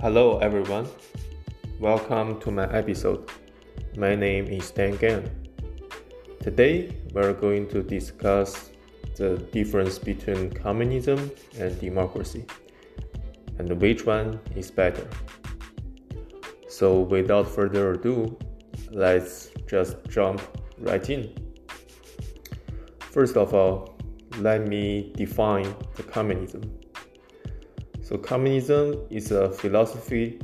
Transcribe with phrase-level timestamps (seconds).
[0.00, 0.86] Hello, everyone.
[1.80, 3.28] Welcome to my episode.
[3.96, 5.28] My name is Dan Gan.
[6.40, 8.70] Today, we're going to discuss
[9.16, 12.46] the difference between communism and democracy
[13.58, 15.04] and which one is better.
[16.68, 18.38] So, without further ado,
[18.92, 20.40] let's just jump
[20.78, 21.34] right in.
[23.00, 23.98] First of all,
[24.38, 26.78] let me define the communism.
[28.08, 30.40] So, communism is a philosophy,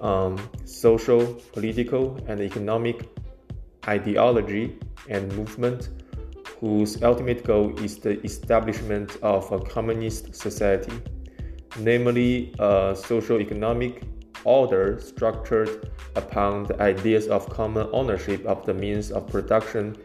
[0.00, 3.08] um, social, political, and economic
[3.86, 4.76] ideology
[5.08, 5.90] and movement
[6.58, 11.00] whose ultimate goal is the establishment of a communist society,
[11.78, 14.02] namely a social economic
[14.42, 19.96] order structured upon the ideas of common ownership of the means of production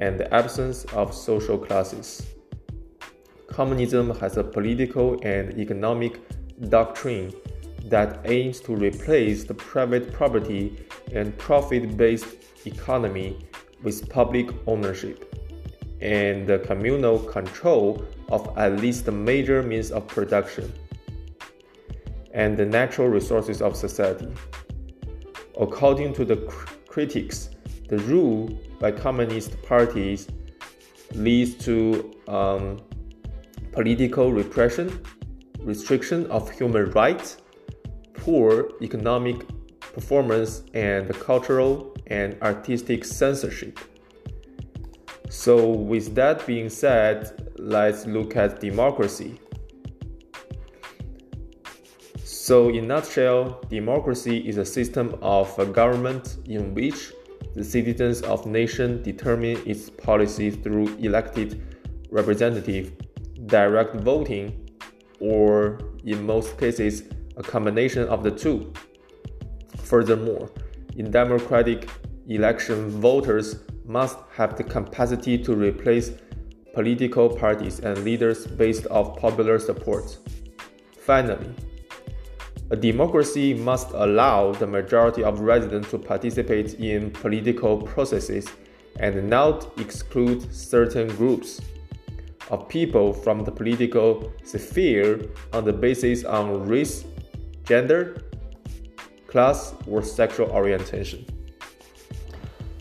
[0.00, 2.26] and the absence of social classes.
[3.46, 6.20] Communism has a political and economic
[6.68, 7.32] doctrine
[7.84, 12.26] that aims to replace the private property and profit based
[12.64, 13.36] economy
[13.82, 15.28] with public ownership
[16.00, 20.72] and the communal control of at least the major means of production
[22.34, 24.28] and the natural resources of society.
[25.60, 27.50] According to the cr- critics,
[27.88, 30.28] the rule by communist parties
[31.14, 32.80] leads to um,
[33.70, 35.00] political repression,
[35.64, 37.38] restriction of human rights,
[38.14, 39.46] poor economic
[39.92, 43.78] performance, and cultural and artistic censorship.
[45.28, 49.40] So, with that being said, let's look at democracy.
[52.22, 57.12] So, in nutshell, democracy is a system of a government in which
[57.54, 61.62] the citizens of nation determine its policies through elected
[62.10, 62.92] representative,
[63.46, 64.61] direct voting,
[65.22, 67.04] or in most cases,
[67.36, 68.72] a combination of the two.
[69.78, 70.50] Furthermore,
[70.96, 71.88] in democratic
[72.26, 76.10] election, voters must have the capacity to replace
[76.74, 80.18] political parties and leaders based off popular support.
[80.98, 81.54] Finally,
[82.70, 88.48] a democracy must allow the majority of residents to participate in political processes
[88.98, 91.60] and not exclude certain groups
[92.50, 97.04] of people from the political sphere on the basis of race,
[97.64, 98.22] gender,
[99.26, 101.24] class, or sexual orientation.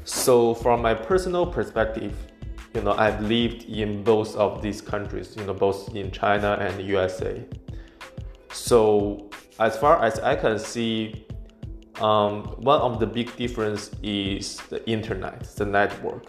[0.04, 2.14] So, from my personal perspective,
[2.74, 6.82] you know, I've lived in both of these countries, you know, both in China and
[6.86, 7.44] USA.
[8.52, 9.30] So,
[9.60, 11.26] as far as I can see,
[12.02, 16.26] um, one of the big difference is the internet, the network.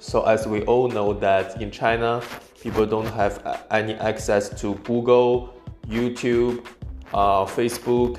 [0.00, 2.22] So as we all know that in China,
[2.60, 5.54] people don't have any access to Google,
[5.88, 6.64] YouTube,
[7.12, 8.18] uh, Facebook,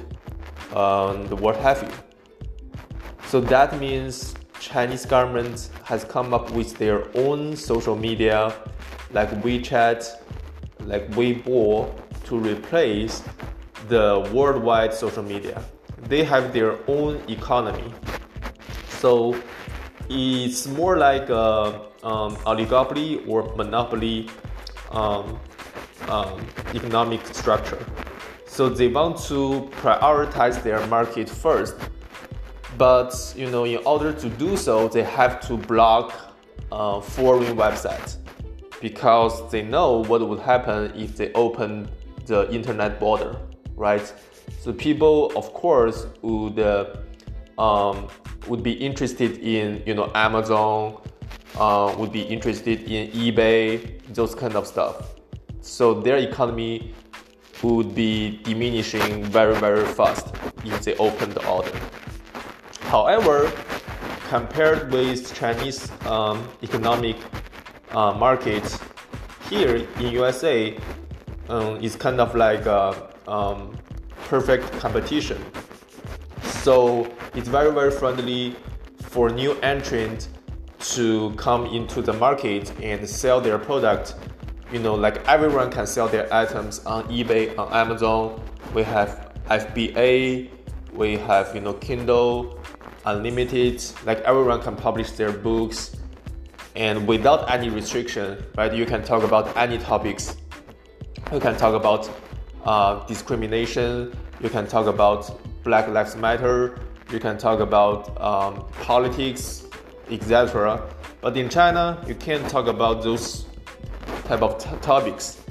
[0.76, 1.90] and what have you.
[3.28, 8.54] So that means Chinese government has come up with their own social media
[9.12, 10.22] like WeChat,
[10.82, 11.94] like Weibo
[12.26, 13.24] to replace
[13.88, 15.64] the worldwide social media.
[16.04, 17.94] They have their own economy.
[18.90, 19.36] So
[20.10, 24.30] it's more like a um, oligopoly or monopoly
[24.92, 25.40] um,
[26.08, 27.84] um, economic structure.
[28.46, 31.76] So they want to prioritize their market first.
[32.78, 36.14] But you know, in order to do so, they have to block
[36.72, 38.18] uh, foreign websites
[38.82, 41.90] because they know what would happen if they open
[42.26, 43.38] the internet border
[43.80, 44.14] right?
[44.60, 46.96] So people, of course, would uh,
[47.58, 48.10] um,
[48.50, 51.02] would be interested in you know Amazon,
[51.58, 54.96] uh, would be interested in eBay, those kind of stuff.
[55.62, 56.94] So their economy
[57.64, 60.28] would be diminishing very very fast
[60.66, 61.78] if they open the order.
[62.82, 63.52] However,
[64.30, 67.18] compared with Chinese um, economic
[67.92, 68.80] uh, markets,
[69.50, 70.78] here in USA,
[71.50, 72.94] um, kind of like uh,
[73.28, 73.76] um,
[74.28, 75.44] perfect competition.
[76.62, 78.56] So it's very very friendly
[79.04, 80.28] for new entrants
[80.96, 84.16] to come into the market and sell their product.
[84.72, 88.44] You know, like everyone can sell their items on eBay, on Amazon.
[88.74, 90.50] We have FBA,
[90.94, 92.60] we have you know Kindle,
[93.06, 93.82] Unlimited.
[94.06, 95.96] Like everyone can publish their books,
[96.76, 98.74] and without any restriction, right?
[98.74, 100.36] You can talk about any topics.
[101.32, 102.10] You can talk about
[102.66, 104.14] uh, discrimination.
[104.42, 106.80] You can talk about Black Lives Matter.
[107.12, 109.66] You can talk about um, politics,
[110.10, 110.82] etc.
[111.22, 113.46] But in China, you can't talk about those
[114.26, 115.42] type of t- topics.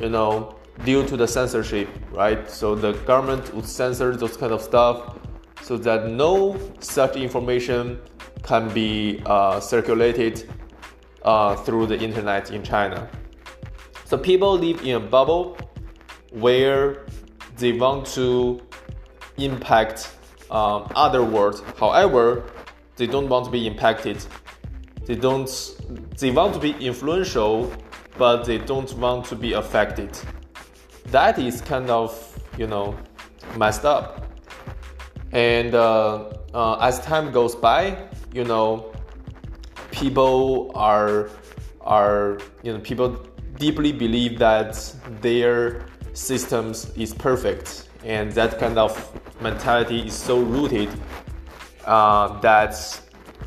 [0.00, 2.48] You know, due to the censorship, right?
[2.50, 5.18] So the government would censor those kind of stuff
[5.62, 8.00] so that no such information
[8.42, 10.48] can be uh, circulated
[11.22, 13.08] uh, through the internet in China.
[14.04, 15.58] So people live in a bubble
[16.32, 17.06] where
[17.58, 18.60] they want to
[19.44, 20.16] impact
[20.50, 21.64] um, other world.
[21.78, 22.44] However,
[22.96, 24.24] they don't want to be impacted.
[25.06, 25.50] They don't.
[26.18, 27.72] They want to be influential,
[28.18, 30.18] but they don't want to be affected.
[31.06, 32.12] That is kind of
[32.58, 32.96] you know
[33.56, 34.26] messed up.
[35.32, 38.92] And uh, uh, as time goes by, you know,
[39.90, 41.30] people are
[41.80, 43.16] are you know people
[43.56, 44.74] deeply believe that
[45.20, 48.92] their systems is perfect, and that kind of
[49.40, 50.88] mentality is so rooted
[51.84, 52.74] uh, that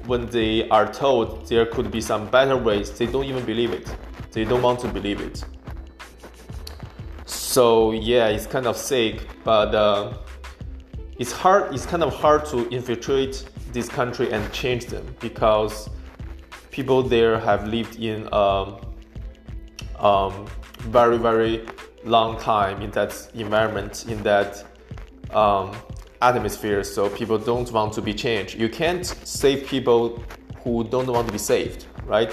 [0.06, 3.96] when they are told there could be some better ways, they don't even believe it.
[4.32, 5.44] They don't want to believe it.
[7.26, 10.18] So yeah, it's kind of sick, but uh,
[11.20, 11.74] it's hard.
[11.74, 15.90] It's kind of hard to infiltrate this country and change them because
[16.72, 18.82] people there have lived in um,
[20.00, 20.48] um,
[20.80, 21.66] very very
[22.06, 24.64] long time in that environment in that
[25.32, 25.76] um,
[26.22, 28.58] atmosphere so people don't want to be changed.
[28.58, 30.24] You can't save people
[30.64, 32.32] who don't want to be saved right?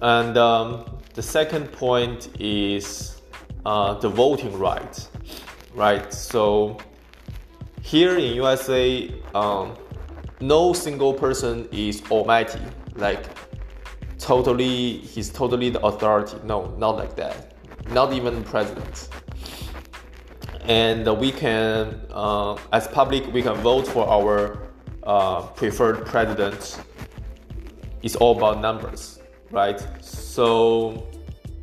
[0.00, 3.20] And um, the second point is
[3.64, 5.08] uh, the voting right
[5.74, 6.12] right?
[6.12, 6.78] So
[7.82, 9.74] here in usa um,
[10.40, 12.60] no single person is almighty
[12.96, 13.24] like
[14.18, 16.36] totally he's totally the authority.
[16.44, 17.51] No not like that
[17.90, 19.08] not even president
[20.64, 24.68] and we can, uh, as public, we can vote for our
[25.02, 26.80] uh, preferred president.
[28.02, 29.18] It's all about numbers,
[29.50, 29.80] right?
[30.02, 31.06] So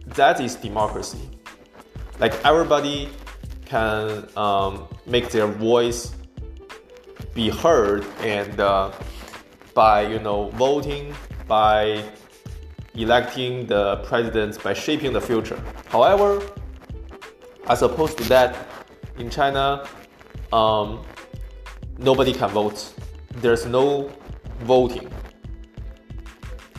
[0.07, 1.29] that is democracy.
[2.19, 3.09] Like everybody
[3.65, 6.13] can um, make their voice
[7.33, 8.91] be heard, and uh,
[9.73, 11.15] by you know voting,
[11.47, 12.03] by
[13.01, 15.61] electing the presidents, by shaping the future.
[15.87, 16.41] However,
[17.67, 18.55] as opposed to that,
[19.17, 19.87] in China,
[20.51, 21.05] um,
[21.97, 22.93] nobody can vote.
[23.35, 24.11] There's no
[24.61, 25.11] voting.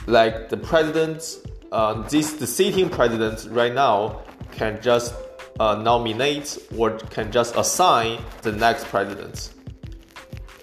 [0.06, 1.22] Like the president,
[1.70, 5.14] uh, this the sitting president right now can just
[5.61, 9.52] uh, nominate or can just assign the next president,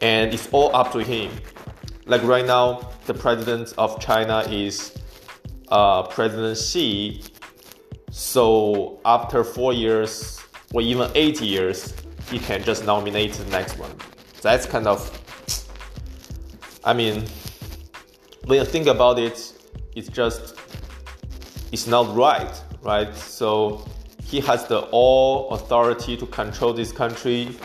[0.01, 1.31] and it's all up to him.
[2.07, 4.97] Like right now, the president of China is
[5.69, 7.23] uh, President Xi.
[8.11, 10.39] So after four years,
[10.73, 11.93] or even eight years,
[12.29, 13.91] he can just nominate the next one.
[14.41, 15.09] That's kind of,
[16.83, 17.25] I mean,
[18.45, 19.53] when you think about it,
[19.95, 20.55] it's just,
[21.71, 23.13] it's not right, right?
[23.15, 23.85] So
[24.23, 27.55] he has the all authority to control this country.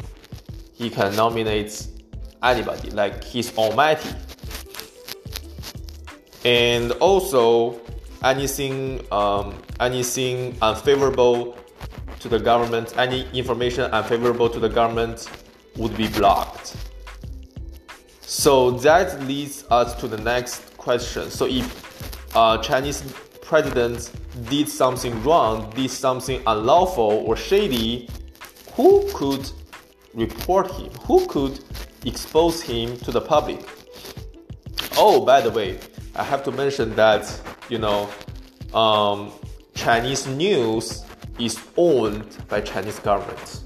[0.74, 1.86] He can nominate
[2.42, 4.10] anybody, like he's almighty.
[6.44, 7.80] And also,
[8.24, 11.56] anything, um, anything unfavorable
[12.20, 15.28] to the government, any information unfavorable to the government
[15.76, 16.76] would be blocked.
[18.20, 21.30] So that leads us to the next question.
[21.30, 23.02] So if uh, Chinese
[23.42, 24.10] president
[24.48, 28.08] did something wrong, did something unlawful or shady,
[28.74, 29.50] who could
[30.14, 30.90] report him?
[31.06, 31.60] Who could
[32.06, 33.68] expose him to the public?
[34.96, 35.78] Oh, by the way,
[36.14, 37.24] I have to mention that
[37.68, 38.08] you know
[38.74, 39.32] um,
[39.74, 41.04] Chinese news
[41.38, 43.62] is owned by Chinese government.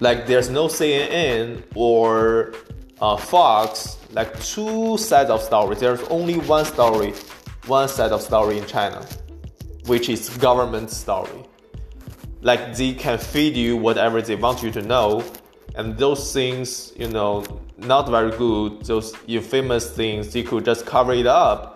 [0.00, 2.54] Like there's no CNN or
[3.00, 5.76] uh, Fox, like two sides of story.
[5.76, 7.14] There's only one story,
[7.66, 9.06] one side of story in China,
[9.86, 11.44] which is government story.
[12.40, 15.22] Like they can feed you whatever they want you to know,
[15.76, 17.44] and those things, you know,
[17.78, 18.84] not very good.
[18.84, 21.71] Those infamous things, they could just cover it up,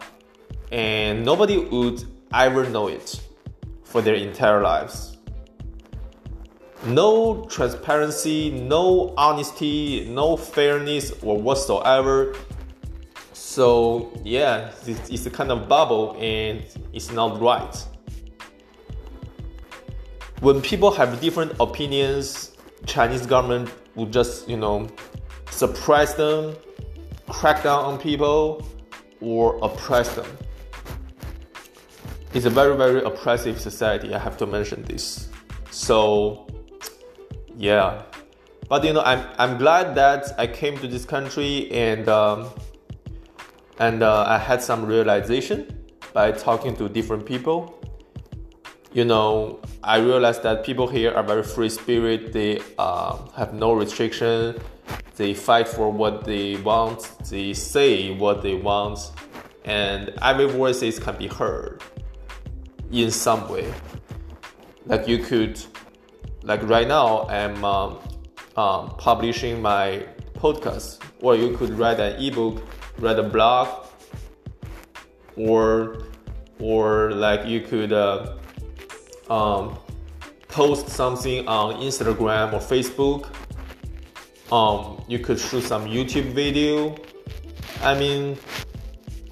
[0.72, 3.20] and nobody would ever know it
[3.84, 5.16] for their entire lives.
[6.84, 12.34] No transparency, no honesty, no fairness or whatsoever.
[13.32, 17.74] So yeah, it's a kind of bubble and it's not right.
[20.40, 22.52] When people have different opinions,
[22.84, 24.86] Chinese government will just, you know,
[25.50, 26.54] suppress them,
[27.28, 28.64] crack down on people,
[29.20, 30.26] or oppress them.
[32.36, 34.12] It's a very, very oppressive society.
[34.12, 35.30] I have to mention this.
[35.70, 36.46] So,
[37.56, 38.02] yeah.
[38.68, 42.50] But you know, I'm, I'm glad that I came to this country and um,
[43.78, 47.72] and uh, I had some realization by talking to different people.
[48.92, 52.34] you know, I realized that people here are very free spirit.
[52.34, 54.58] They uh, have no restriction.
[55.16, 57.00] They fight for what they want.
[57.30, 58.98] They say what they want,
[59.64, 61.82] and every voices can be heard
[62.92, 63.72] in some way.
[64.86, 65.60] Like you could,
[66.42, 67.98] like right now, I'm um,
[68.56, 72.62] um, publishing my podcast, or you could write an ebook,
[72.98, 73.86] write a blog,
[75.36, 76.02] or
[76.58, 78.36] or like you could uh,
[79.28, 79.78] um,
[80.48, 83.28] post something on Instagram or Facebook.
[84.52, 86.96] Um, you could shoot some YouTube video.
[87.82, 88.38] I mean,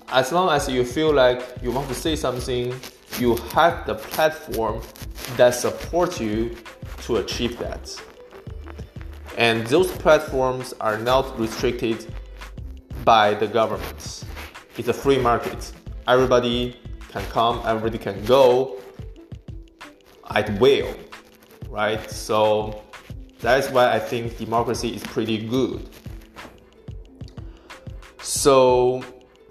[0.08, 2.74] as long as you feel like you want to say something,
[3.20, 4.80] you have the platform
[5.36, 6.56] that supports you
[7.02, 7.94] to achieve that.
[9.36, 12.06] And those platforms are not restricted
[13.04, 14.24] by the government.
[14.76, 15.72] It's a free market.
[16.06, 16.78] Everybody
[17.10, 18.80] can come, everybody can go
[20.30, 20.94] at will,
[21.68, 22.10] right?
[22.10, 22.82] So
[23.40, 25.88] that's why I think democracy is pretty good.
[28.18, 29.04] So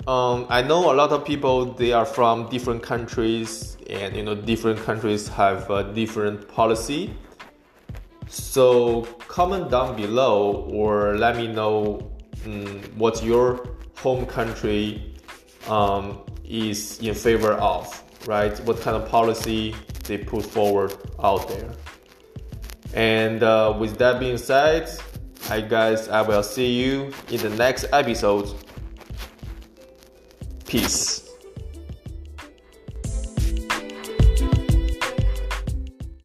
[0.08, 4.36] um, I know a lot of people they are from different countries, and you know
[4.36, 7.14] different countries have a different policy.
[8.28, 12.12] So comment down below or let me know
[12.46, 15.14] um, what your home country
[15.68, 18.58] um, is in favor of, right?
[18.62, 21.72] What kind of policy they put forward out there.
[22.94, 24.90] And uh, with that being said,
[25.44, 28.54] hi guys, I will see you in the next episode.
[30.74, 31.23] Peace.